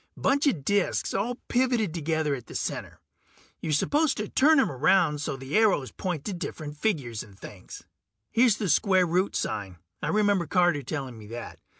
[0.17, 2.99] Bunch of disks all pivoted together at the center;
[3.61, 7.37] you're supposed to turn 'em around so the arrows point to the different figures and
[7.39, 7.83] things.
[8.31, 11.59] Here's the square root sign, I remember Carter telling me that.